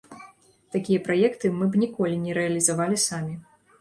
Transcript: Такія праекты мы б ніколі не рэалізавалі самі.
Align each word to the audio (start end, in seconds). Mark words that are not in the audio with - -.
Такія 0.75 1.01
праекты 1.07 1.51
мы 1.57 1.67
б 1.75 1.81
ніколі 1.85 2.15
не 2.25 2.31
рэалізавалі 2.39 3.03
самі. 3.09 3.33